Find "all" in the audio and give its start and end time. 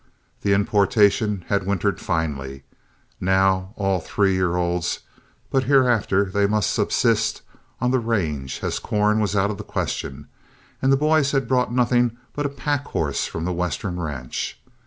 3.75-3.99